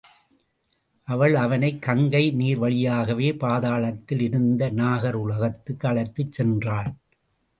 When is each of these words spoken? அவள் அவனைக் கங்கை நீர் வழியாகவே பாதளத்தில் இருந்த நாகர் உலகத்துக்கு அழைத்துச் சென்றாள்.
அவள் 1.07 1.35
அவனைக் 1.35 1.81
கங்கை 1.81 2.31
நீர் 2.31 2.57
வழியாகவே 2.57 3.31
பாதளத்தில் 3.33 4.21
இருந்த 4.21 4.69
நாகர் 4.71 5.13
உலகத்துக்கு 5.13 5.87
அழைத்துச் 5.87 6.41
சென்றாள். 6.41 6.91